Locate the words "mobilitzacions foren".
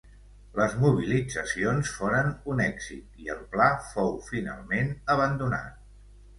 0.83-2.33